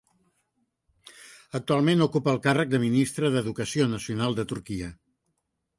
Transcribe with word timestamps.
Actualment 1.59 2.01
ocupa 2.07 2.33
el 2.35 2.41
càrrec 2.49 2.73
de 2.75 2.81
Ministre 2.87 3.33
d'Educació 3.37 3.87
Nacional 3.95 4.39
de 4.41 4.49
Turquia. 4.55 4.95